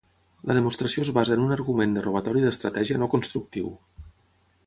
[0.51, 3.71] La demostració es basa en un argument de robatori d'estratègia no constructiu.